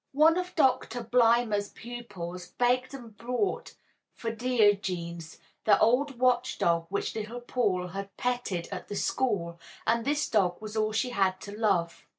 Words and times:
One 0.13 0.35
of 0.39 0.55
Doctor 0.55 1.03
Blimber's 1.03 1.69
pupils 1.69 2.47
begged 2.57 2.89
for 2.89 2.97
and 2.97 3.15
brought 3.15 3.75
her 4.17 4.31
Diogenes, 4.31 5.37
the 5.65 5.79
old 5.79 6.17
watch 6.17 6.57
dog 6.57 6.87
which 6.89 7.13
little 7.13 7.39
Paul 7.41 7.89
had 7.89 8.17
petted 8.17 8.67
at 8.71 8.87
the 8.87 8.95
school 8.95 9.59
and 9.85 10.03
this 10.03 10.27
dog 10.27 10.59
was 10.59 10.75
all 10.75 10.91
she 10.91 11.11
had 11.11 11.39
to 11.41 11.55
love. 11.55 12.03